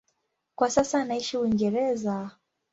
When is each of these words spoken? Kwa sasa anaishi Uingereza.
Kwa 0.55 0.69
sasa 0.69 1.01
anaishi 1.01 1.37
Uingereza. 1.37 2.31